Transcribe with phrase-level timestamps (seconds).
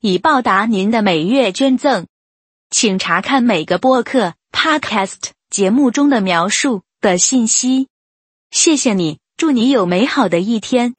[0.00, 2.06] 以报答您的每月捐赠，
[2.70, 7.88] 请查看每个播客 （podcast） 节目中的描述的信息。
[8.52, 10.94] 谢谢你，祝你有美好的一天。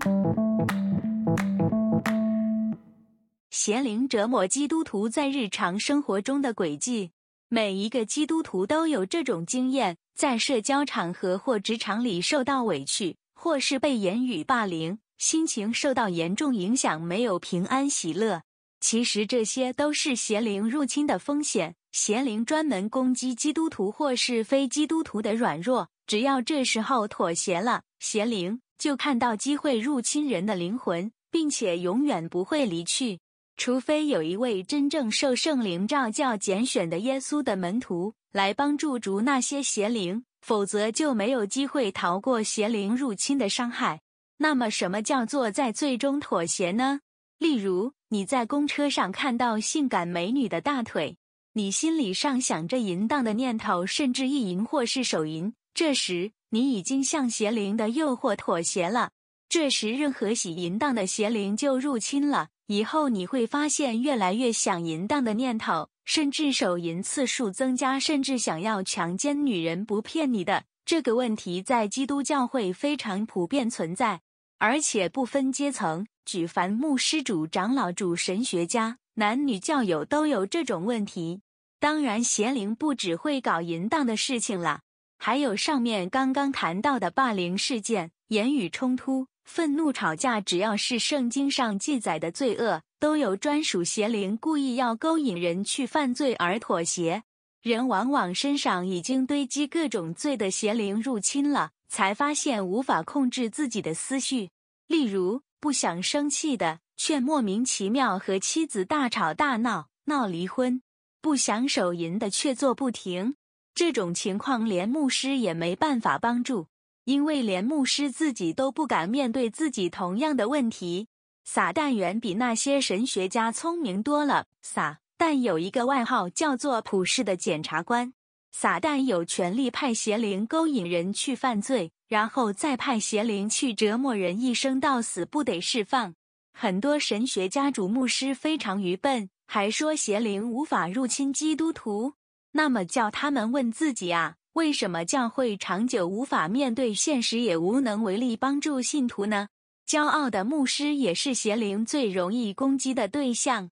[3.50, 7.12] 邪灵折磨基督徒在日常生活中的轨迹，
[7.48, 18.42] 每一个基督徒都有这种经验：在社交场合或职场里受到委屈，或是被言语霸凌，心情受到严重影响，没有平安喜乐。
[18.80, 21.76] 其实这些都是邪灵入侵的风险。
[21.92, 33.20] 邪灵专门攻击基督徒或是非基督徒的软弱，只要这时候妥协了，邪灵就看到机会入侵人的灵魂，并且永远不会离去。
[33.58, 44.00] 除非有一位真正受圣灵召教、拣选的耶稣的门徒来帮助逐那些邪灵，否则就没有机会逃过邪灵入侵的伤害。
[44.38, 47.02] 那么，什么叫做在最终妥协呢？
[47.40, 51.16] 例如，你在公车上看到性感美女的大腿，
[51.54, 55.54] 你心里上想着淫荡的念头，甚至意淫或是手淫。
[55.74, 59.12] 这时，你已经向邪灵的诱惑妥协了。
[59.48, 62.50] 这时，任何喜淫荡的邪灵就入侵了。
[62.68, 69.86] 以后你会发现，越来越想淫荡的念头，甚至手淫次数增加，甚至想要强奸女人。
[69.86, 74.20] 不骗你的，这个问题在基督教会非常普遍存在，
[74.58, 76.06] 而且不分阶层。
[76.30, 81.42] 举凡牧师、主长老、主神学家、男女教友都有这种问题。
[81.80, 84.82] 当然，邪灵不只会搞淫荡的事情了，
[85.18, 97.24] 还有上面刚刚谈到的霸凌事件、言语冲突、愤怒吵架，只要是圣经上记载的罪恶，都有专属邪灵故意要勾引人去犯罪而妥协。
[97.64, 104.52] 人往往身上已经堆积各种罪的邪灵入侵了，才发现无法控制自己的思绪，
[104.86, 105.42] 例如。
[105.60, 110.82] 不想生气的，却莫名其妙和妻子大吵大闹，闹离婚；
[111.22, 113.36] 不想手淫的，却做不停。
[113.76, 116.68] 这种情况连牧师也没办法帮助，
[117.04, 121.08] 因为连牧师自己都不敢面对自己同样的问题。
[121.44, 124.46] 撒旦远比那些神学家聪明多了。
[124.62, 128.14] 撒旦有一个外号叫做“普世的检察官”。
[128.52, 131.92] 撒旦有权利派邪灵勾引人去犯罪。
[132.10, 136.16] 然后再派邪灵去折磨人，一生到死不得释放。
[136.52, 142.16] 很多神学家主牧师非常愚笨，还说邪灵无法入侵基督徒。
[142.54, 149.50] 那么叫他们问自己啊，为什么教会长久无法面对现实，也无能为力帮助信徒呢？
[149.88, 153.70] 骄傲的牧师也是邪灵最容易攻击的对象。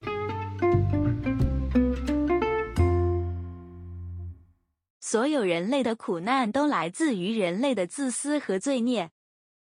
[5.09, 9.11] 所有人类的苦难都来自于人类的自私和罪孽。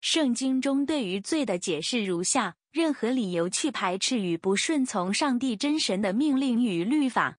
[0.00, 7.38] 圣经中对于罪的解释如下：任何理由去排斥与不顺从上帝真神的命令与律法。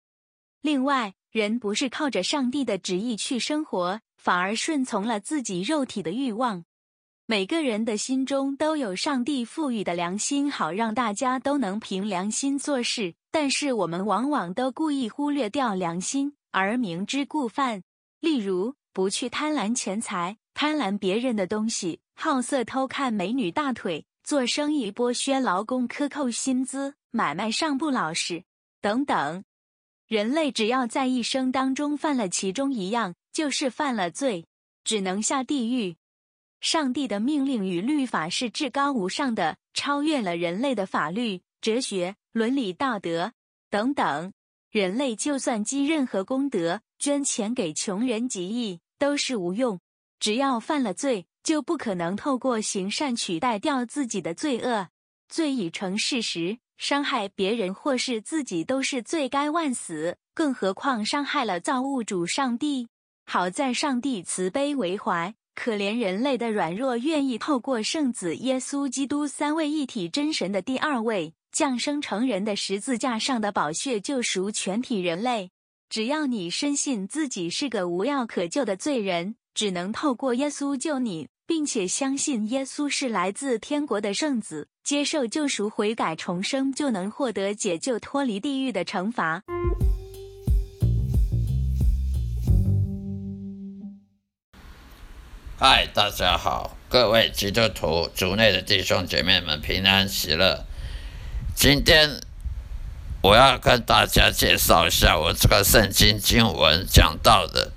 [0.62, 6.66] 另外，人不是靠着上帝的旨意去生活，反而顺从了自己肉体的欲望。
[7.26, 13.14] 每个人的心中都有上帝赋予的良心，好让大家都能凭良心做事。
[13.32, 16.34] 但是我们往往都故意忽略掉良心。
[16.56, 17.84] 而明知故犯，
[18.22, 28.46] 例如不去贪婪钱财、贪婪别人的东西、好色偷看美女大腿、做生意剥削劳工、克扣薪资、买卖上不老实
[28.80, 29.44] 等等。
[30.08, 34.46] 人类只要在一生当中犯了其中一样，就是犯了罪，
[34.86, 35.98] 只能下地狱。
[36.62, 43.34] 上帝的命令与律法是至高无上的，超越了人类的法律、哲学、伦理道德
[43.70, 44.32] 等等。
[44.76, 49.80] 人类就算积任何功德，捐钱给穷人极义，都是无用。
[50.20, 54.90] 只要犯了罪，就不可能透过行善取代掉自己的罪恶。
[55.30, 62.90] 罪已成事实，伤害别人或是自己都是罪该万死，更何况伤害了造物主上帝。
[63.26, 71.34] 好在上帝慈悲为怀，可怜人类的软弱，愿意透过圣子耶稣基督三位一体真神的第二位。
[71.56, 75.52] 降生成人的十字架上的宝血救赎全体人类。
[75.90, 89.42] 只要你深信自己是个无药可救的罪人，只能透过耶稣救你，并且相信耶稣是来自天国的圣子，接受救赎、悔改、重生，就能获得解救、脱离地狱的惩罚。
[95.58, 100.66] 嗨，大家好，各位基督徒族内的弟兄姐妹们，平安喜乐。
[101.56, 102.20] 今天
[103.22, 107.72] 我要跟大家介绍一下我这个圣经经文讲到的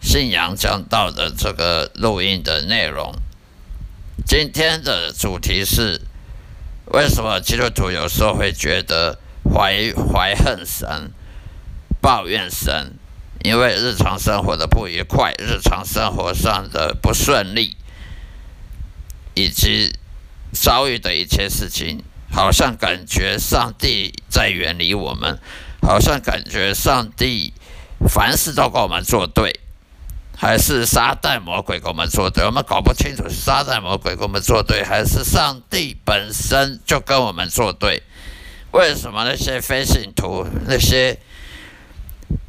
[0.00, 3.14] 信仰讲到的这个录音的内容。
[4.26, 6.00] 今天的主题是
[6.86, 11.12] 为什么基督徒有时候会觉得怀怀恨神、
[12.00, 12.94] 抱怨神？
[13.44, 17.76] 因为日常生活的不愉快，日常生活上的不顺利，
[19.34, 19.92] 以及
[20.52, 25.38] 遭遇的一切事情，好像感觉上帝在远离我们，
[25.82, 27.52] 好像感觉上帝
[28.08, 29.60] 凡事都跟我们作对，
[30.36, 32.44] 还是撒旦魔鬼跟我们作对？
[32.44, 38.02] 我们搞不清楚是撒旦魔鬼跟我们作对，还是上帝本身就跟我们作对？
[38.72, 41.18] 为什么那些非信徒那些？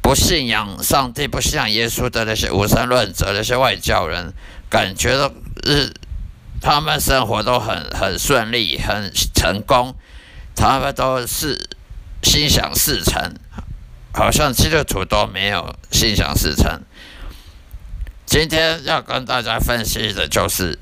[0.02, 4.34] 不信仰上帝、不信仰耶稣的那些无神论者、那些外教人，
[4.68, 5.32] 感觉到
[5.64, 5.92] 日
[6.60, 9.94] 他们生活都很很顺利、很成功，
[10.54, 11.68] 他们都是
[12.22, 13.34] 心想事成，
[14.12, 16.82] 好像基督徒都没有心想事成。
[18.26, 20.78] 今天要跟大家分析的就是，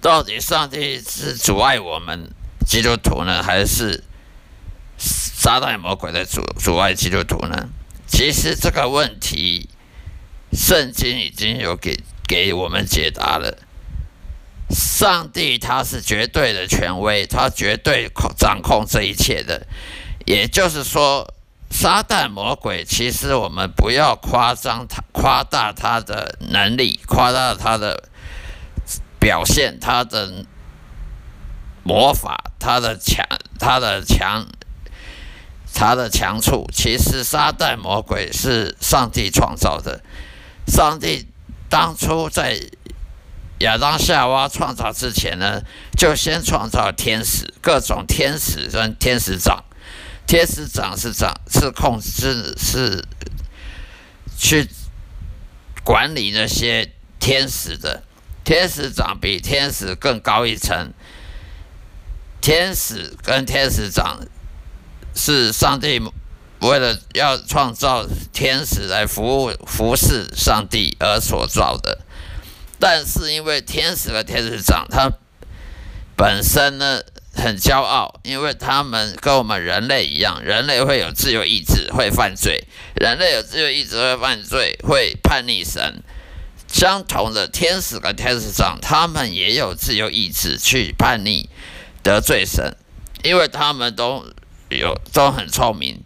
[0.00, 2.30] 到底上帝是阻碍我们
[2.66, 4.04] 基督徒呢，还是？
[4.98, 7.68] 撒旦魔鬼的阻阻碍基督徒呢？
[8.06, 9.68] 其实这个问题，
[10.54, 13.58] 圣经已经有给给我们解答了。
[14.70, 19.66] 上帝他是绝对的权威，他绝对控掌控这一切的。
[20.24, 21.32] 也就是说，
[21.70, 28.08] 撒旦魔鬼其实我们不要夸张他、夸大他的能力，夸大他的
[29.20, 30.44] 表现，他的
[31.82, 33.26] 魔法，他的强，
[33.58, 34.46] 他的强。
[35.78, 40.02] 他的强处，其实撒旦魔鬼是上帝创造的。
[40.66, 41.26] 上帝
[41.68, 42.58] 当初在
[43.58, 45.62] 亚当夏娃创造之前呢，
[45.96, 49.64] 就先创造天使，各种天使跟天使长。
[50.26, 53.04] 天使长是长是控制是
[54.36, 54.68] 去
[55.84, 58.02] 管理那些天使的。
[58.44, 60.92] 天使长比天使更高一层。
[62.40, 64.20] 天使跟天使长。
[65.18, 65.98] 是上帝
[66.60, 72.00] 为了要创造天使来服务服侍上帝而所造的，
[72.78, 75.10] 但是因为天使和天使长他
[76.16, 77.00] 本身呢
[77.34, 82.64] 很骄傲，因为他们跟我们人类一样，人类会有自由意志，会犯罪；
[82.94, 86.02] 人类有自由意志会犯罪，会叛逆神。
[86.68, 91.48] 相同的，天使和天使长他们也有自由意志去叛逆
[92.02, 92.76] 得罪神，
[93.22, 94.26] 因为他们都。
[94.68, 96.02] 有都很聪明，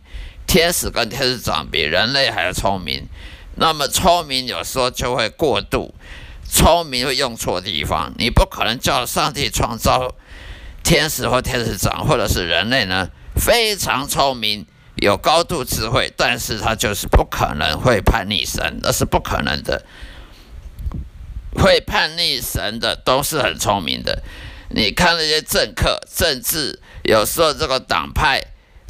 [0.46, 3.08] 天使跟天使长比人类还要聪明。
[3.56, 5.94] 那么聪明有时候就会过度，
[6.50, 8.12] 聪明会用错地方。
[8.19, 10.14] 你不可能叫上帝创造
[10.82, 13.08] 天使或天使长或者是人类呢？
[13.37, 14.67] 非常聪明，
[14.97, 19.87] 有高度智慧，但是他就是不可能会叛逆神，那是不可能的。
[21.55, 24.22] 会叛逆神的都是很聪明的。
[24.69, 28.43] 你看那些政客、政治，有时候这个党派。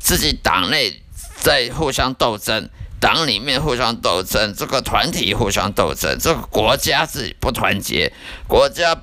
[0.03, 1.03] 自己党内
[1.43, 2.71] 在互相斗争，
[3.01, 8.13] 党里面互相斗争，这个团体互相斗争，这个国家自己不团结，
[8.47, 8.97] 国家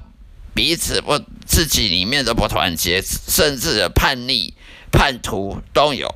[0.53, 4.53] 彼此不自己里面都不团结，甚至有叛逆、
[4.91, 6.13] 叛徒都有，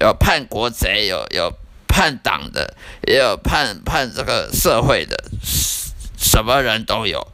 [0.00, 1.52] 有叛国贼，有有
[1.88, 2.76] 叛党的，
[3.08, 5.24] 也有叛叛这个社会的，
[6.16, 7.26] 什么人都有，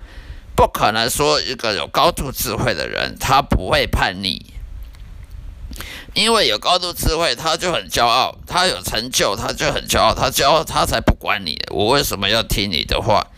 [0.57, 4.55] 不可能说一个有高度智慧的人他不会叛逆。
[6.15, 10.13] 因为有高度智慧，他就很骄傲；他有成就，他就很骄傲。
[10.13, 11.57] 他骄傲，他才不管你。
[11.71, 13.29] 我为什么要听你的话？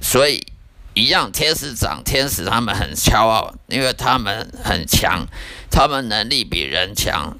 [0.00, 0.46] 所以，
[0.94, 5.26] 一样，天使长，天使他们很骄傲，因为他们很强，
[5.68, 7.36] 他们能力比人强，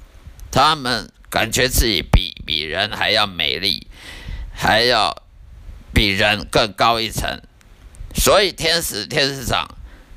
[0.51, 3.87] 他们感觉自己比比人还要美丽，
[4.53, 5.23] 还要
[5.93, 7.41] 比人更高一层。
[8.13, 9.65] 所以，天使、天使长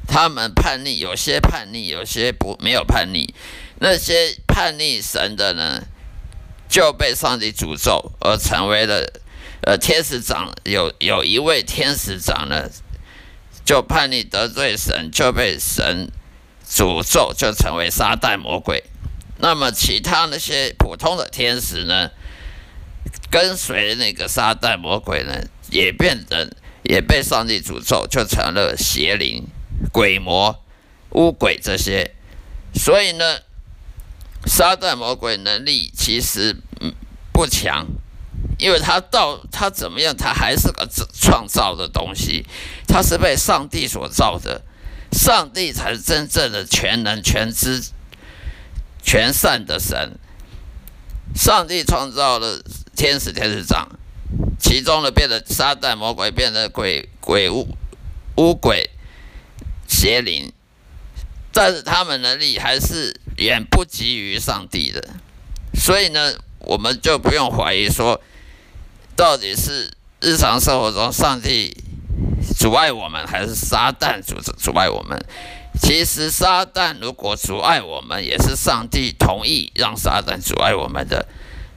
[0.09, 3.33] 他们叛逆，有些叛逆，有些不没有叛逆。
[3.85, 5.83] 那些叛逆神的呢，
[6.69, 9.13] 就被上帝诅咒，而成为了
[9.63, 10.55] 呃天使长。
[10.63, 12.71] 有有一位天使长呢，
[13.65, 16.13] 就叛逆得罪神，就被神
[16.65, 18.85] 诅咒，就成为撒旦魔鬼。
[19.39, 22.13] 那么其他那些普通的天使呢，
[23.33, 26.49] 跟随那个撒旦魔鬼呢，也变成
[26.85, 29.45] 也被上帝诅咒，就成了邪灵、
[29.93, 30.63] 鬼魔、
[31.11, 32.15] 巫鬼这些。
[32.75, 33.41] 所以呢，
[34.47, 36.57] 撒旦魔鬼能力其实
[37.33, 37.87] 不强，
[38.59, 42.47] 因为他到他怎么样，他还是个创造的东西，
[42.87, 44.63] 他是被上帝所造的，
[45.13, 47.83] 上帝才是真正的全能、全知、
[49.03, 50.19] 全善的神。
[51.35, 52.63] 上帝创造了
[52.95, 53.89] 天使、天使长。
[54.59, 57.69] 其中的变得撒旦魔鬼，变得鬼鬼巫
[58.37, 58.89] 巫鬼
[59.87, 60.51] 邪灵，
[61.53, 65.03] 但是他们能力还是远不及于上帝的，
[65.75, 68.21] 所以呢，我们就不用怀疑说，
[69.17, 71.77] 到底是日常生活中上帝
[72.57, 75.19] 阻碍我们，还是撒旦阻阻碍我们？
[75.81, 81.27] 其实撒旦如果阻碍我们，也是上帝同意让撒旦阻碍我们的。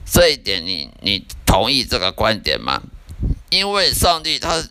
[0.04, 2.82] 这一点，你你同意这个观点吗？
[3.50, 4.62] 因为上帝他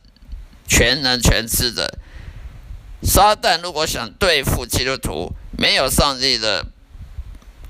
[0.68, 1.98] 全能全知的，
[3.02, 6.66] 撒旦如果想对付基督徒，没有上帝的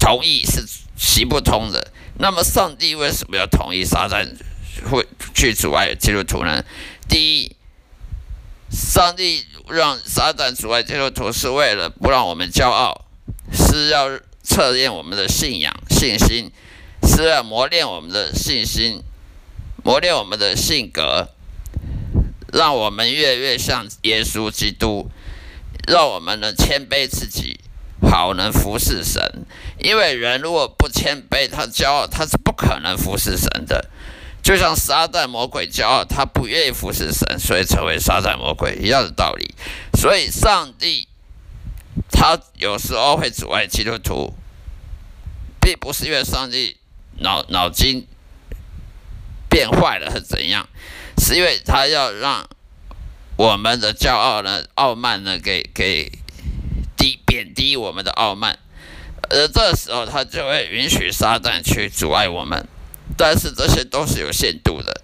[0.05, 0.63] 同意是
[0.95, 1.91] 行不通的。
[2.19, 4.23] 那么，上帝为什么要同意撒旦
[4.91, 6.63] 会去阻碍基督徒呢？
[7.09, 7.55] 第一，
[8.69, 13.05] 上帝让撒旦阻碍基督徒，是为了不让我们骄傲，
[13.51, 16.51] 是要测验我们的信仰信心。
[17.01, 19.01] 是要磨练我们的信心，
[19.83, 21.29] 磨练我们的性格，
[22.53, 25.09] 让我们越越像耶稣基督，
[25.87, 27.59] 让我们能谦卑自己，
[28.09, 29.45] 好能服侍神。
[29.77, 33.89] 因为人如果不谦卑，他骄傲，他是不可能服侍神的。
[34.41, 39.53] 就像撒旦魔鬼骄傲，他不愿意服侍神，所以成为撒旦魔鬼一样的道理。
[39.93, 41.07] 所以上帝
[42.11, 44.33] 他有时候会阻碍基督徒，
[45.59, 46.77] 并不是因为上帝。
[47.17, 48.05] 脑脑筋
[49.49, 50.67] 变坏了是怎样？
[51.17, 52.45] 是因为他要让
[53.37, 56.11] 我们的骄傲呢、傲慢呢，给给
[57.05, 58.57] 低贬低我们的傲慢，
[59.29, 62.67] 而这时候他就会允许撒旦去阻碍我们。
[63.15, 65.01] 但是这些都是有限度的。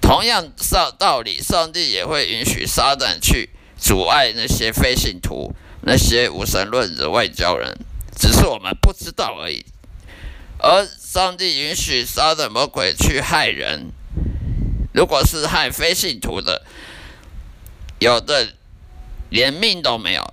[0.00, 7.76] 同样上道理，上帝也会允许撒旦去阻碍那些非信徒、那些无神论的外交人，
[8.16, 9.66] 只是我们不知道而已。
[10.58, 13.92] 而上帝允许杀的魔鬼去害人，
[14.94, 16.64] 如果是害非信徒的，
[17.98, 18.54] 有的
[19.28, 20.32] 连命都没有。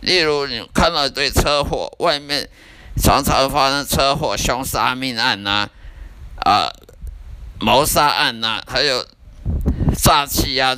[0.00, 2.48] 例如，你看到一堆车祸，外面
[2.96, 5.68] 常常发生车祸、凶杀、命案呐，
[6.44, 6.70] 啊，
[7.60, 9.06] 谋杀案呐，还有
[9.96, 10.76] 诈欺啊、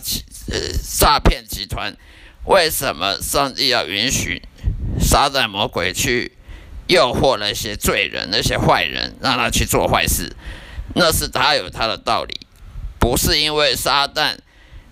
[0.51, 1.97] 呃诈骗集团，
[2.45, 4.43] 为什么上帝要允许
[5.01, 6.33] 撒旦魔鬼去？
[6.89, 10.35] 诱惑那些罪人、那些坏人，让他去做坏事，
[10.95, 12.41] 那是他有他的道理，
[12.99, 14.39] 不是因为撒旦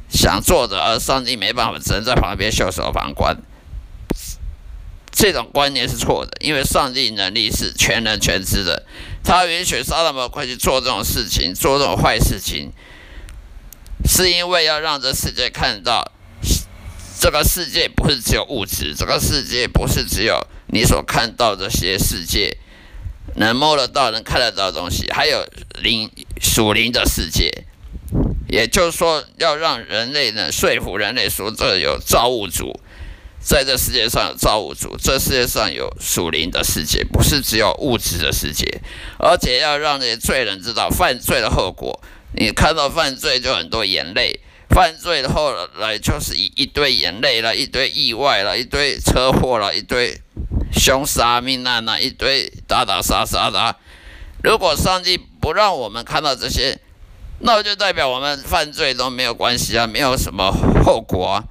[0.07, 3.35] 想做的，而上帝没办法，只能在旁边袖手旁观。
[5.17, 8.85] 这种观念是错的，因为上帝能力是全能全知的，
[9.25, 12.71] 他允许撒旦魔鬼去做这种事情、做这种坏事情，
[14.05, 16.13] 是因为要让这世界看到，
[17.19, 20.47] 这个世界不是只有物质，这个世界不是只有。
[20.67, 22.59] 你所看到这些世界，
[23.37, 25.47] 能摸得到、能看得到的东西，还有
[25.81, 26.11] 灵
[26.43, 27.65] 属灵的世界，
[28.51, 32.79] 也就是说，要让人类呢说服人类说，这有造物主，
[33.47, 38.81] 在这世界上有造物主，这世界上有属灵的世界，不是只有物质的世界，
[39.21, 42.03] 而且要让那些罪人知道犯罪的后果。
[42.35, 44.41] 你看到犯罪就很多眼泪。
[44.69, 50.21] 犯罪的后来就是一一堆眼泪了，一堆意外了，一堆车祸了，一堆
[50.73, 53.77] 凶杀命案了，一堆打打杀杀的。
[54.43, 56.81] 如果上帝不让我们看到这些，
[57.39, 60.51] 那就代表我们犯罪都没有关系啊，没有什么
[60.85, 61.45] 后果啊，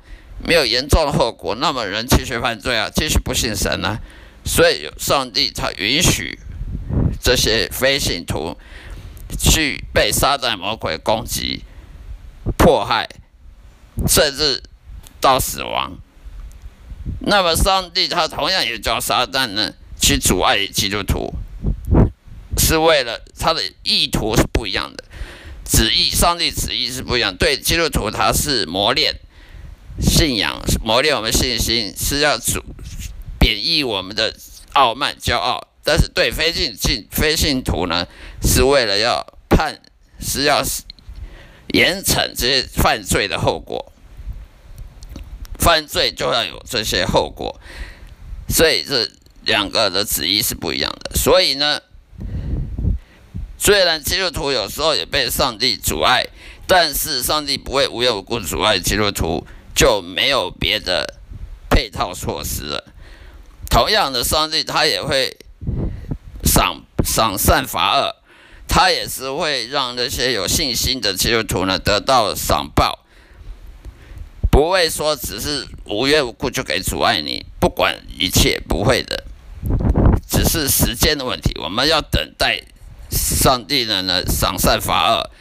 [0.45, 3.99] 没有严重的后果，那么人继续犯罪啊，继续不信神啊。
[4.45, 6.39] 所以上帝才允许
[7.21, 8.57] 这些非信徒
[9.39, 11.63] 去被撒旦魔鬼攻击。
[12.59, 13.09] 迫害，
[14.07, 14.61] 甚至
[15.19, 15.97] 到死亡。
[17.21, 21.33] 那么，上帝他同样也叫撒旦呢，去阻碍基督徒，
[22.55, 25.03] 是为了他的意图是不一样的，
[25.65, 27.35] 旨意，上帝旨意是不一样。
[27.35, 29.15] 对基督徒，他是磨练
[29.99, 32.63] 信仰，磨练我们信心，是要主
[33.39, 34.35] 贬义我们的
[34.73, 38.07] 傲慢、骄傲；但是对非信信非信徒呢，
[38.41, 39.79] 是为了要判，
[40.19, 40.63] 是要。
[41.73, 43.91] 严惩这些犯罪的后果，
[45.59, 47.59] 犯罪就要有这些后果，
[48.47, 49.09] 所以这
[49.43, 51.15] 两个的旨意是不一样的。
[51.15, 51.81] 所以呢，
[53.57, 56.27] 虽然基督徒有时候也被上帝阻碍，
[56.65, 59.45] 但是上帝不会无缘无故阻碍基督徒，
[59.75, 61.20] 就没有别的
[61.70, 62.86] 配套措施了。
[63.70, 65.38] 同样的，上帝他也会
[66.44, 68.15] 赏赏善罚恶，
[68.67, 73.05] 他也是会让那些有信心的基督徒呢得到赏报，
[74.50, 79.25] 不会说只是无缘无故就可以阻碍你，不管一切不会的，
[80.29, 81.51] 只是时间的问题。
[81.62, 82.63] 我们要等待
[83.12, 85.32] 上帝呢呢赏善罚恶，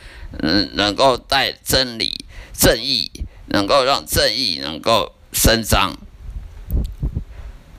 [0.43, 3.12] 嗯，能够带真理正义，
[3.54, 5.96] 能够让正义能够伸张。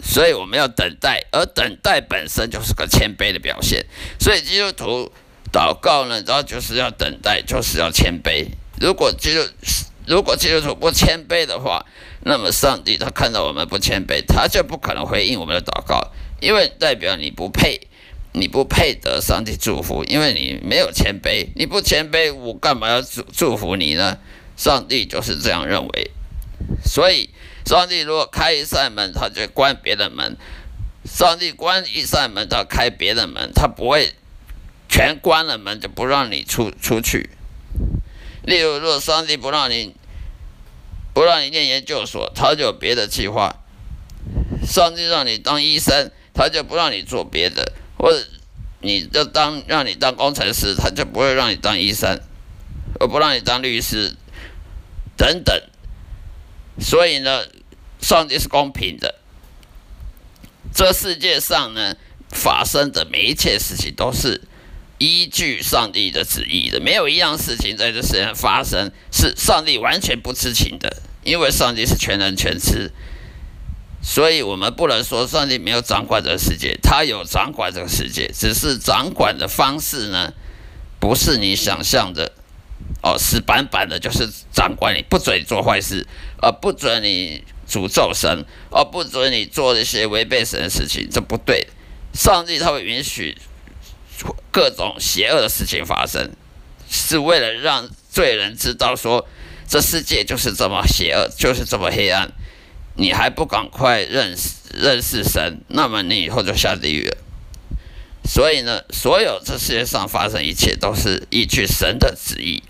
[0.01, 3.85] 所以我们要等待，而等待本身就是个谦卑的表现。
[4.17, 5.11] 所以基督徒
[5.51, 8.47] 祷告呢，然后就是要等待，就是要谦卑。
[8.79, 9.41] 如果基督
[10.07, 11.85] 如果基督徒不谦卑的话，
[12.21, 17.87] 那么上帝他看到我们不谦卑，他就不可能回应我们的祷告，因为代表你不配，
[18.31, 21.47] 你不配得上帝祝福，因为你没有谦卑。
[21.55, 24.17] 你不谦卑，我干嘛要祝祝福你呢？
[24.55, 26.11] 上帝就是这样认为，
[26.83, 27.29] 所以。
[27.67, 30.35] 上帝如果开一扇门，他就关别的门；
[31.03, 34.13] 上帝关一扇门，他开别的门，他不会
[34.87, 37.31] 全关了门就不让你出出去。
[38.43, 39.95] 例如，如果上帝不让你
[41.11, 43.55] 不让你念研究所，他就有别的计划；
[44.63, 47.63] 上帝让你当医生，他就不让你做别的；
[47.97, 48.23] 或者
[48.81, 52.21] 你就当让你当工程师，他就不会让你当医生，
[52.99, 54.15] 而不让你当律师。
[55.17, 55.61] 等等。
[56.79, 57.45] 所以呢，
[58.01, 59.15] 上帝是公平的。
[60.73, 61.95] 这世界上呢，
[62.29, 64.41] 发生的每一切事情都是
[64.97, 72.91] 依据上帝的旨意的，没有一样事情在这世界上发生是上帝完全不知情的，因为上帝是全能全知。
[74.03, 80.33] 所以我们不能说上帝没有掌管这个世界，他有掌管这个世界，只是掌管的方式呢，
[80.99, 82.33] 不是你想象的。
[83.05, 86.07] 哦，死板板的，就是长官你不准你做坏事，
[86.41, 91.67] 呃，不准你诅咒神，哦，不准你做一些违背神的事情，这不对。
[92.15, 93.37] 上帝他会允许
[94.51, 96.31] 各种邪恶的事情发生，
[96.89, 99.27] 是为了让罪人知道说，
[99.69, 102.31] 这世界就是这么邪恶，就是这么黑暗。
[102.95, 107.17] 你还不赶快认识认识神，那么你以后就下地狱了。
[108.23, 112.63] 所以呢，所有这世界上发生一切，都是依据神的旨意。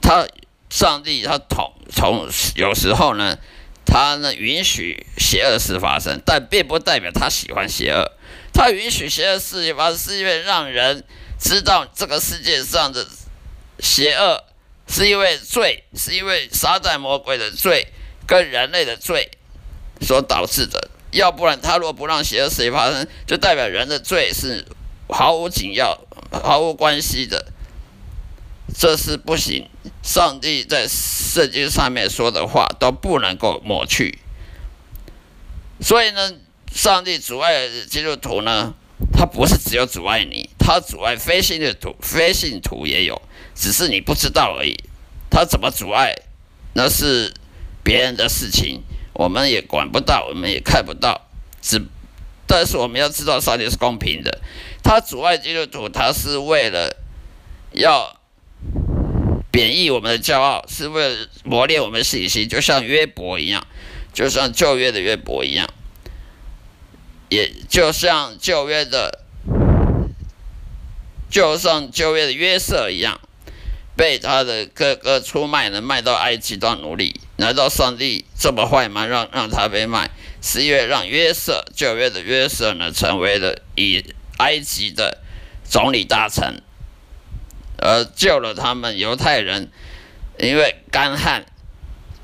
[0.00, 0.26] 他
[0.68, 3.38] 上帝他统从有时候呢，
[3.84, 8.12] 他呢允许邪恶事发生，但并不代表他喜欢邪恶。
[8.52, 11.04] 他允许邪恶事情发生，是因为让人
[11.38, 13.06] 知道这个世界上的
[13.78, 14.44] 邪恶
[14.88, 17.86] 是因为罪，是因为撒旦魔鬼的罪
[18.26, 19.30] 跟人类的罪
[20.00, 20.90] 所导致的。
[21.12, 24.64] 要不然，他若不让邪恶事情发生，就代表人的罪是
[25.08, 25.98] 毫无紧要、
[26.30, 27.49] 毫无关系的。
[28.80, 29.68] 这是不行。
[30.02, 34.20] 上帝在圣经上面说的话都不能够抹去。
[35.82, 36.32] 所以呢，
[36.72, 38.72] 上帝阻碍基督徒呢，
[39.12, 43.20] 他不是只有阻碍你，他阻碍非信的徒，非信徒也有，
[43.54, 44.74] 只是你不知道而已。
[45.28, 46.14] 他怎么阻碍，
[46.72, 47.34] 那是
[47.84, 51.28] 别人的事情，我们也管不到，我们也看不到。
[51.60, 51.82] 只，
[52.46, 54.40] 但是我们要知道，上帝是公平的。
[54.82, 56.96] 他阻碍基督徒，他是为了
[57.72, 58.18] 要。
[59.50, 63.66] 贬义我们的骄傲，是为了磨练我们的信心，就像约伯一样，
[64.12, 65.68] 就像旧约的约伯一样，
[67.28, 69.24] 也就像旧约的，
[71.30, 73.20] 就像旧约的约瑟一样，
[73.96, 77.20] 被他的哥哥出卖了，卖到埃及当奴隶。
[77.36, 79.06] 难道上帝这么坏吗？
[79.06, 80.10] 让让他被卖，
[80.42, 84.04] 是因为让约瑟旧约的约瑟呢，成为了以
[84.36, 85.18] 埃及的
[85.64, 86.62] 总理大臣。
[87.80, 89.70] 而救了他们犹太人，
[90.38, 91.46] 因为干旱、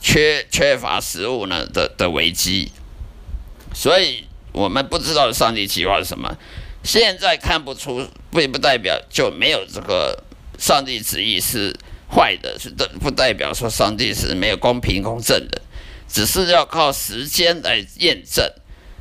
[0.00, 2.70] 缺缺乏食物呢的的危机，
[3.74, 6.36] 所以我们不知道上帝计划是什么。
[6.84, 10.22] 现在看不出，并不代表就没有这个
[10.58, 11.74] 上帝旨意是
[12.08, 15.62] 坏的，是的，不代表说上帝是没有公平公正的，
[16.06, 18.48] 只是要靠时间来验证。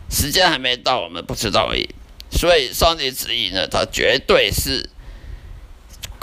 [0.09, 1.89] 时间还没到，我们不知道而已。
[2.31, 4.89] 所以上帝旨意呢，它绝对是。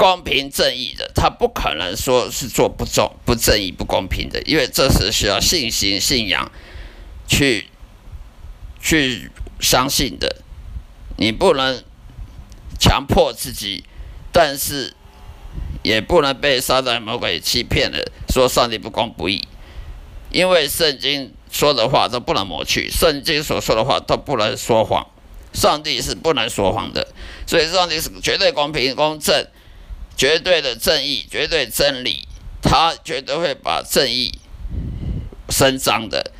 [0.02, 6.50] 公平正义的，他不可能说是做不正、不正义、不公平的，因为这是需要信心、信仰
[7.28, 7.68] 去
[8.80, 10.42] 去相信的。
[11.18, 11.84] 你不能
[12.80, 13.84] 强迫自己，
[14.32, 14.92] 但是
[15.84, 19.46] 也不能被撒旦魔鬼欺骗了，说上帝不公不义。
[20.32, 25.06] 因为圣经说的话都不能抹去，圣经所说的话都不能说谎。
[25.52, 27.06] 上帝是不能说谎的，
[27.46, 29.46] 所以上帝是绝对公平公正。
[30.16, 32.26] 绝对的正义，绝对真理，
[32.62, 34.32] 他绝对会把正义
[35.48, 36.32] 伸张的。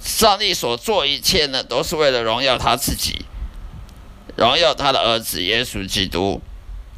[0.00, 3.24] 上帝所做一切呢，都是为了荣耀他自己，
[4.36, 6.40] 荣耀他的儿子耶稣基督。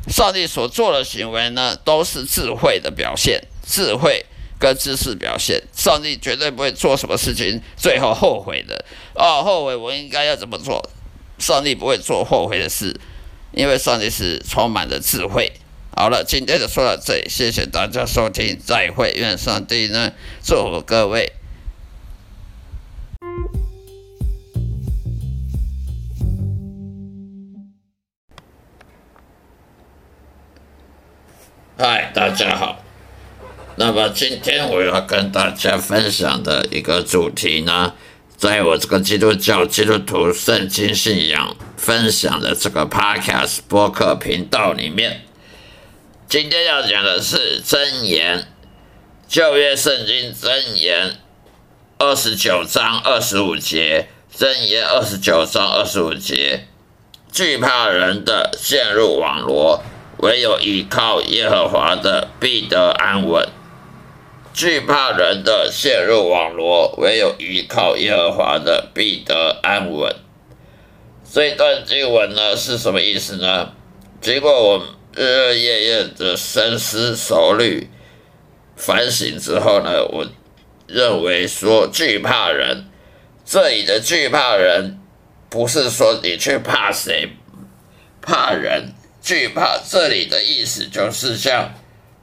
[0.08, 4.24] 上帝所做的行为呢，都是智慧的表现，智慧
[4.58, 5.62] 跟知识表现。
[5.72, 8.84] 上帝绝对不会做什么事情最后后悔的。
[9.14, 10.90] 哦，后悔我应该要怎么做？
[11.38, 12.98] 上帝不会做后悔的事，
[13.52, 15.52] 因为上帝是充满了智慧。
[15.96, 19.12] 好了，今天就说到这里，谢谢大家收听，再会。
[19.16, 20.12] 愿上帝呢
[20.44, 21.32] 祝福各位。
[31.76, 32.84] 嗨，大家好。
[33.76, 37.94] 那么今天我要跟大家分享的一个主题呢，
[38.38, 45.22] 在我这个基督教基督徒圣经信仰分享的这个 Podcast 播客频道里面，
[46.28, 48.46] 今天要讲的是真言，
[49.26, 51.16] 旧约圣经真言
[51.98, 56.68] 二十九章二十五节，真言二十九章二十五节，
[57.32, 59.82] 惧怕人的陷入网罗。
[60.18, 63.48] 唯有依靠耶和华的必得安稳，
[64.58, 70.12] 惧怕人的陷入网罗；唯有依靠耶和华的必得安稳。
[71.32, 73.72] 这一段经文呢是什么意思呢？
[74.20, 77.88] 经过我日日夜夜的深思熟虑、
[78.74, 80.26] 反省之后呢，我
[80.88, 82.86] 认为说惧怕人，
[83.44, 84.98] 这里的惧怕人，
[85.48, 87.28] 不是说你去怕谁，
[88.20, 88.92] 怕人。
[89.22, 91.72] 惧怕这里的意思就是像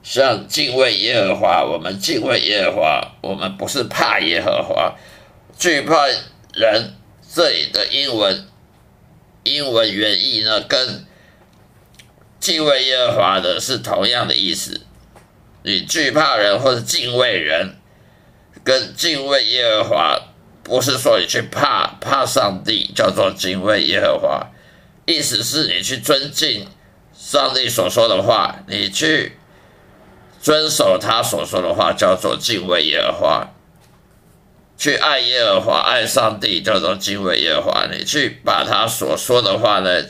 [0.06, 4.96] 像敬畏耶和华，我们敬畏耶和华，我们不是怕耶和华。
[5.58, 6.06] 惧怕
[6.54, 6.94] 人
[7.34, 8.46] 这里的英文
[9.41, 11.04] 英文原意呢，跟
[12.39, 14.82] 敬畏耶和华的是同样的意思。
[15.63, 17.76] 你惧怕人或者敬畏人，
[18.63, 20.20] 跟敬畏耶和华
[20.62, 24.52] 不是说你去怕怕上帝，叫做敬畏耶和华，
[25.08, 26.68] 意思是你去尊敬。
[27.12, 29.38] 上帝所说的话，你去
[30.45, 33.47] 遵守他所说的话，叫做敬畏耶和华；
[34.77, 37.88] 去爱耶和华、爱上帝，叫做敬畏耶和华。
[37.91, 40.03] 你去把他所说的话呢，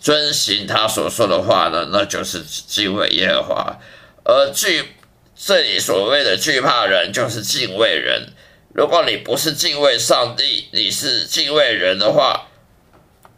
[0.00, 3.78] 遵行他所说的话呢，那就是敬畏耶和华。
[4.24, 4.94] 而惧
[5.36, 8.32] 这里所谓的惧怕人，就是敬畏人。
[8.72, 12.46] 如果你不是敬畏上帝，你是敬畏人的话，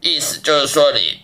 [0.01, 1.19] 意思就是说你。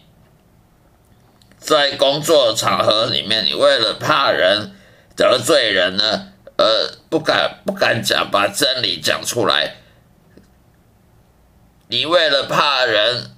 [1.57, 4.74] 在工作场合里面，你为了怕人
[5.17, 9.77] 得罪人呢，呃，不敢不敢讲把真理讲出来。
[11.89, 13.31] 你为了怕人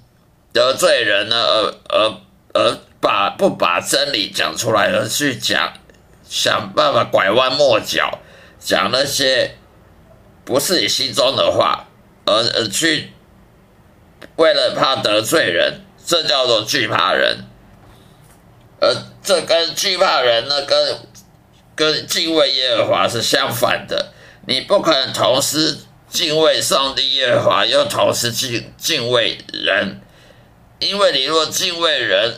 [0.52, 2.20] 得罪人呢，而而
[2.54, 5.74] 而把不把真理讲出来，而去讲
[6.24, 8.20] 想办法拐弯抹角，
[8.58, 9.56] 讲那些
[10.44, 11.88] 不是你心中的话，
[12.24, 13.12] 而而去
[14.36, 17.44] 为了怕得罪人，这叫做惧怕人。
[18.80, 20.98] 而这跟惧怕人呢，跟
[21.76, 24.12] 跟敬畏耶和华是相反的。
[24.48, 25.76] 你不可能同时
[26.08, 30.00] 敬畏上帝耶和华，又同时敬敬畏人，
[30.80, 32.34] 因为你若敬畏人，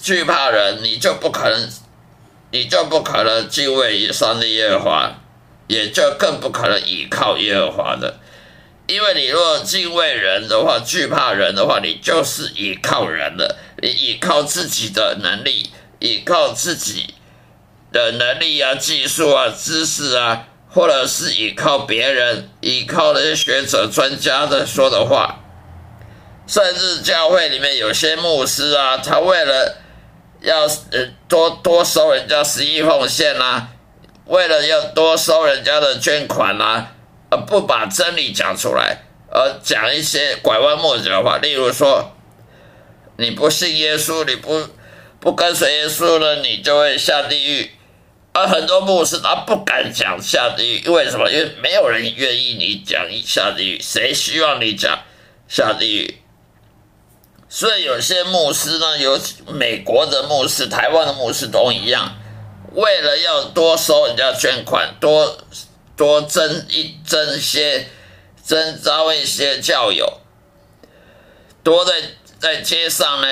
[0.00, 1.68] 惧怕人，你就不可能，
[2.52, 5.14] 你就不可能敬畏上帝耶和华，
[5.66, 8.20] 也就更不可能依靠耶和华的。
[8.86, 13.56] 因为你若敬畏人的话，惧怕人的话，你就是依靠人了。
[13.80, 17.14] 你依靠自己的能力，依靠自己
[17.92, 25.40] 的能力啊、技术啊、知识啊，或者是依靠别人，依靠那些学者、专家的说的话，
[26.46, 29.76] 甚至教会里面有些牧师啊，他为了
[30.40, 33.68] 要呃多多收人家十一奉献呐，
[34.26, 36.88] 为了要多收人家的捐款呐。
[37.32, 42.16] 而不把真理讲出来，而讲一些拐弯抹角的话，例如说，
[43.18, 44.66] 你不信耶稣，你不
[45.20, 47.70] 不跟随耶稣了，你就会下地狱。
[48.46, 51.30] 很多牧师他不敢讲下地狱，为什么？
[51.30, 54.98] 因为没有人愿意你讲下地狱，谁希望你讲
[55.48, 56.22] 下地狱？
[57.48, 62.16] 所以有些牧师呢，有美国的牧师、台湾的牧师都一样，
[62.72, 65.38] 为了要多收人家捐款，多。
[65.96, 67.86] 多增一增些，
[68.42, 70.20] 增招一些教友，
[71.62, 71.92] 多在
[72.38, 73.28] 在街上呢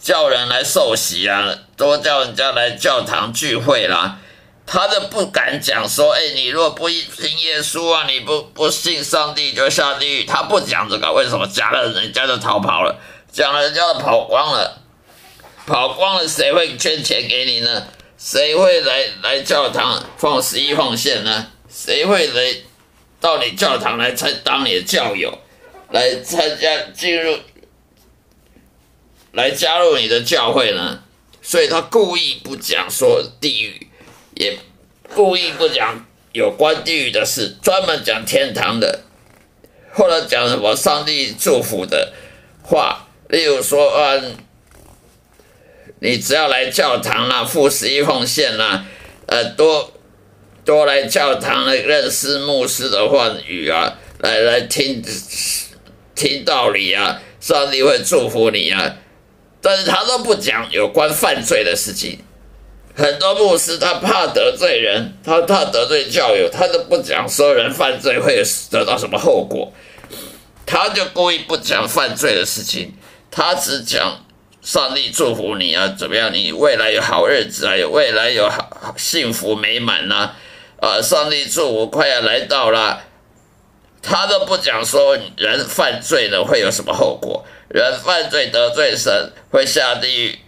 [0.00, 4.20] 叫人来受洗啊，多叫人家来教堂聚会啦。
[4.66, 10.24] 他都不敢讲说，哎，你若不信耶稣啊，你不不信上帝就下地狱。
[10.24, 11.46] 他不讲这个，为什么？
[11.46, 12.98] 讲了人家就逃跑了，
[13.30, 14.82] 讲了人家就跑光了，
[15.66, 17.86] 跑光了谁会捐钱给你呢？
[18.16, 21.48] 谁会来来教堂奉十一奉献呢？
[21.68, 22.56] 谁会来
[23.20, 25.36] 到你教堂来参当你的教友，
[25.90, 27.36] 来参加进入
[29.32, 31.02] 来加入你的教会呢？
[31.42, 33.88] 所以他故意不讲说地狱，
[34.42, 34.58] 也
[35.14, 39.02] 故意不讲有关地狱的事，专门讲天堂的，
[39.92, 42.12] 或者讲什么上帝祝福的
[42.62, 44.36] 话，例如说，嗯，
[46.00, 48.84] 你只要来教堂啦，付十一奉献啦，
[49.26, 49.92] 呃，多
[50.64, 55.00] 多来教堂来认识牧师的话语啊，来来听
[56.14, 58.96] 听道理啊，上帝会祝福你啊。
[59.60, 62.18] 但是他都不讲有关犯罪的事情，
[62.94, 69.72] 很多牧师他怕得罪人，他怕得罪教友，他都不讲说人犯罪会得到什么后果，
[70.66, 72.92] 他就故意不讲犯罪的事情，
[73.30, 74.24] 他只讲
[74.60, 80.32] 上帝祝福你啊，怎么样，你未来有好日子啊，有未来有好幸福美满呐，
[80.78, 83.04] 啊，上帝祝福快要来到了，
[84.02, 87.44] 他都不讲说人犯罪了会有什么后果。
[87.68, 90.38] 人犯罪得罪神会下地狱，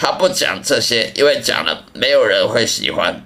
[0.00, 3.20] 他不讲这些，因为讲了没有人会喜欢。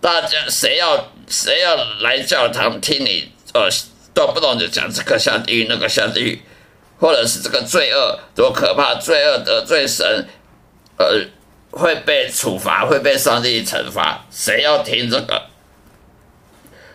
[0.00, 3.68] 大家谁要谁要来教堂听你，呃，
[4.14, 6.40] 动不动就讲这个下地狱，那个下地狱，
[7.00, 10.28] 或者是这个罪恶多可怕，罪恶得罪神，
[10.96, 11.26] 呃，
[11.72, 14.24] 会被处罚，会被上帝惩罚。
[14.30, 15.42] 谁要听这个？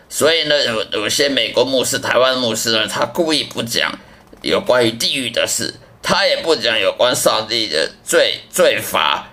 [0.08, 3.98] 所以呢，有有些美国牧师、台湾牧师呢，他故意不讲。
[4.42, 5.74] 有关于地狱的事，
[6.08, 9.26] 他也不讲有关上帝的罪罪罚，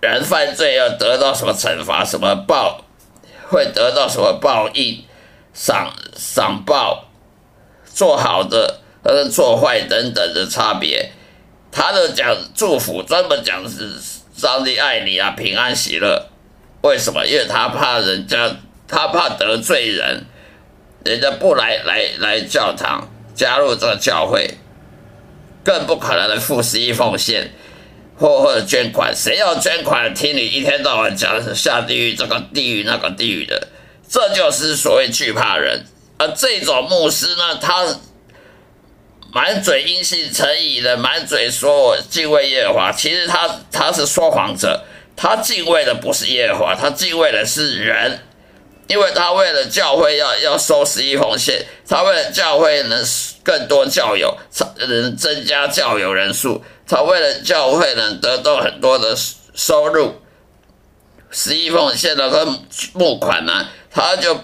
[0.00, 2.84] 人犯罪要得到什么惩罚，什么报，
[3.48, 5.04] 会得到什么报应，
[5.52, 7.04] 赏赏报，
[7.84, 11.12] 做好的和做坏等等的差别，
[11.70, 13.92] 他都讲祝福，专门讲是
[14.36, 16.26] 上帝爱你啊，平安喜乐。
[16.82, 17.24] 为什么？
[17.24, 18.50] 因为他怕人家，
[18.88, 20.26] 他怕得罪人，
[21.04, 23.08] 人家不来来来教堂。
[23.32, 24.58] 加入这个教会，
[25.64, 27.52] 更不可能的付十一奉献，
[28.18, 29.16] 或或者捐款。
[29.16, 33.68] 谁要捐款，听你一天到晚讲是下地狱这个地狱那个地狱的，
[34.08, 35.86] 这就是所谓惧怕人。
[36.18, 37.98] 而这种牧师呢，他
[39.32, 44.84] 满嘴阴信成疑的，满嘴说我敬畏耶和华，其实他他是说谎者，
[45.16, 48.20] 他敬畏的不是耶和华，他敬畏的是人。
[48.86, 53.02] 因为他为了教会要要收十一奉献，他为了教会能
[53.42, 54.36] 更多教友，
[54.76, 59.16] 能增加教友人数，他为了教会能得到很多的
[59.54, 60.20] 收入，
[61.30, 62.60] 十一奉献的跟
[62.92, 64.38] 募款呢，他就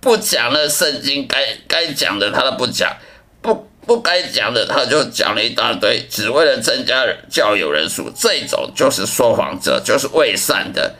[0.00, 2.96] 不讲了圣经该该讲的他都不讲，
[3.42, 10.94] 不不该讲的他就讲了一大堆，只为了增加教友人数，这种就是说谎者，就是伪善的。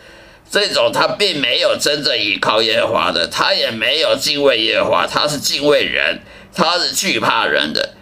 [0.50, 6.20] 这种他并没有真正依靠耶和华的，他也没有敬畏耶和华，他是敬畏人，
[6.52, 7.94] 他是惧怕人的。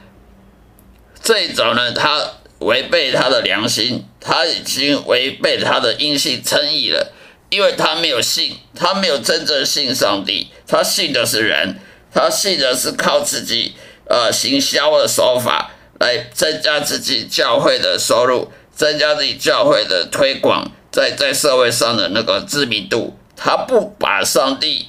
[1.22, 2.22] 这种呢，他
[2.60, 7.12] 违背他的良心，他已经违背他的阴性称义了，
[7.50, 11.78] 因为他没有信，他没有真正信上帝，他信的是人，
[12.14, 13.74] 他信的是靠自己
[14.08, 20.72] 呃行销的手法来增加自己教会的收入，增加自己教会的推广。
[20.98, 24.88] 在在社会上的那个知名度，他不把上帝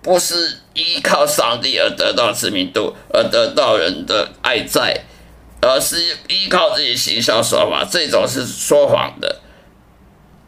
[0.00, 5.04] 不是依靠上帝而得到知名度，而得到人的爱在，
[5.60, 9.40] 而是依靠自己行销手法，这种是说谎的。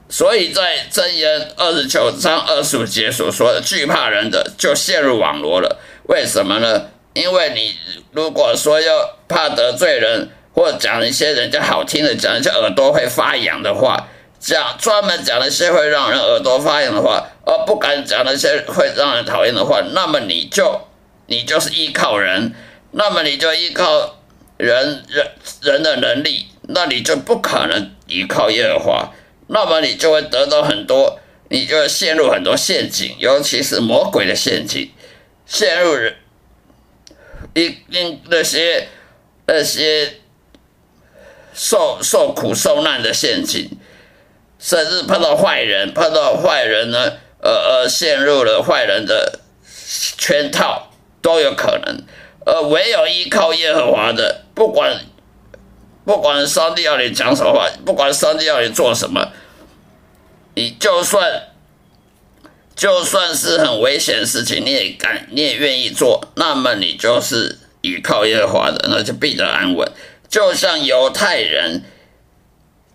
[0.08, 5.78] 所以在箴言二十九章二十五节所说的惧怕人的，就陷入网罗了。
[6.04, 6.86] 为什么呢？
[7.12, 7.74] 因为你
[8.12, 14.08] 如果说要怕得罪人，或讲一些人家好听的，讲一些耳朵会发痒的话。
[14.42, 20.80] 讲专门讲那些会让人耳朵发痒的话，而不敢讲那些会让人讨厌的话，那么你就
[21.26, 22.52] 你就是依靠人，
[22.90, 24.16] 那么你就依靠
[24.56, 25.30] 人人
[25.62, 29.14] 人的能力，那你就不可能依靠耶和华，
[29.46, 34.90] 那么你就会得到很多，你就会陷入很多陷阱，尤其是魔鬼的陷阱，
[35.46, 36.16] 陷入人
[37.54, 38.88] 一因那些
[39.46, 40.14] 那些
[41.54, 43.70] 受受苦受难的陷阱。
[44.64, 49.40] 甚至碰到坏人，碰到坏人呢，呃呃，陷入了坏人的
[50.16, 52.04] 圈套都有可能。
[52.46, 55.00] 而唯有依靠耶和华的，不管
[56.04, 59.32] 不管上帝要你讲什么话，不管上帝要你做什么，
[60.54, 61.48] 你就算
[62.76, 69.90] 就算是很危险的事情，你也敢，你也愿意做，那么你就是依靠耶和华的，那就必得安稳。
[70.28, 71.82] 就像犹太人。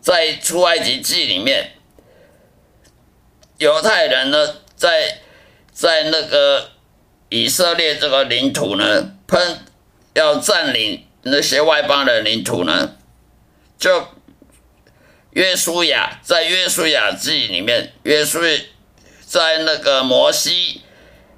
[0.07, 1.73] 在出埃及记里面，
[3.57, 5.19] 犹太人呢，在
[5.73, 6.69] 在那个
[7.27, 9.59] 以色列这个领土呢，喷
[10.13, 12.95] 要占领那些外邦的领土呢，
[13.77, 14.07] 就
[15.31, 18.39] 约书亚在约书亚记里面，约书
[19.25, 20.83] 在那个摩西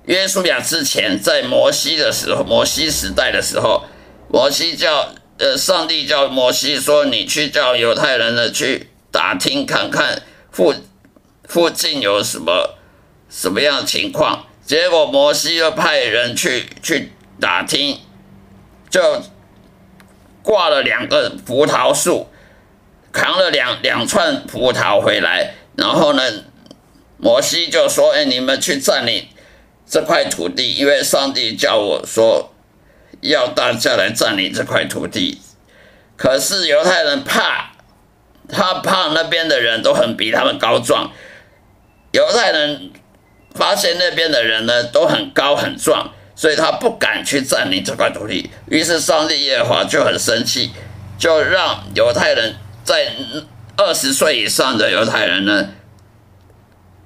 [0.03, 3.85] 约书亚之前，在摩西的时候，摩西时代的时候，
[4.31, 10.21] 摩西叫呃，上帝叫摩西说，你去叫犹太人呢去打听看看
[10.51, 10.75] 附
[11.45, 12.75] 附近有什么
[13.29, 14.45] 什么样的情况。
[14.65, 18.01] 结果摩西又派人去去打听，
[18.89, 19.21] 就
[20.43, 22.27] 挂了两个葡萄树，
[23.13, 26.21] 扛了两两串葡萄回来，然后呢，
[27.17, 29.25] 摩西就说：“哎，你们去占领
[29.87, 32.48] 这块土地，因为上帝叫我说
[33.21, 35.41] 要大家来占领这块土地。”
[36.17, 37.71] 可是犹太人怕，
[38.47, 41.11] 他怕那边的人都很比他们高壮，
[42.11, 42.91] 犹太人。
[43.55, 48.51] 发现那边的人呢都很高很壮，所以他不敢去占领这块土地。
[48.67, 50.69] 于是上帝耶和华就很生气，
[51.17, 53.11] 就让犹太人在
[53.75, 55.69] 二十岁以上的犹太人呢，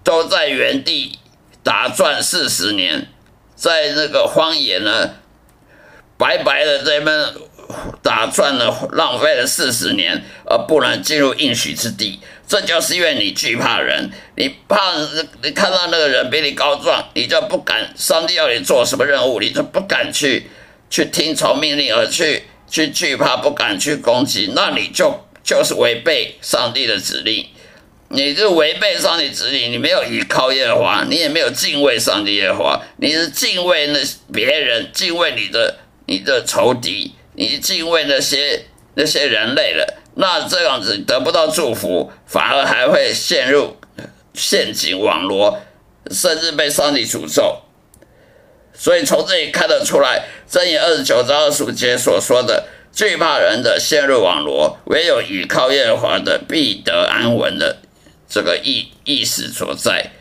[0.04, 1.18] 都在原地
[1.64, 3.08] 打转四十年，
[3.56, 5.12] 在那个荒野呢，
[6.24, 7.26] 白白的这边
[8.02, 12.22] 打转了，浪费了四十年，而不能进入应许之地。
[12.48, 14.94] 这就是因为你惧怕人，你怕
[15.42, 17.94] 你看到那个人比你高壮，你就不敢。
[17.98, 20.48] 上帝要你做什么任务，你就不敢去
[20.90, 27.46] 去听从命令，而去去惧怕，不敢去攻击，那你就就是违背上帝的指令。
[28.10, 34.00] 你就违背上帝指令，你没有倚靠耶和华，你也没有敬畏上帝耶和华，你是敬畏那
[34.32, 35.80] 别人，敬畏你的
[36.14, 40.04] 你的仇敌，你敬畏那些那些人类了。
[40.14, 43.78] 那这样子得不到祝福，反而还会陷入
[44.36, 45.60] 陷阱网罗，
[46.12, 47.64] 甚至被上帝诅咒。
[48.76, 57.78] 所以从这里看得出来，箴言二十九章二十五节所说的“惧怕人的陷入网罗，唯有倚靠耶和华的必得安稳”的
[58.30, 60.12] 这个意意思所在。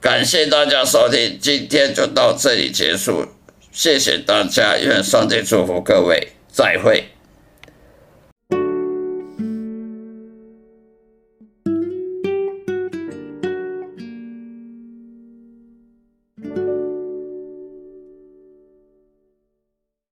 [0.00, 3.28] 感谢大家收听，今天就到这里结束，
[3.72, 7.11] 谢谢大家，愿上帝祝福各位，再会。